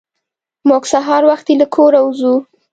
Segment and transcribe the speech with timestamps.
[0.69, 2.35] موږ سهار وختي له کوره وځو.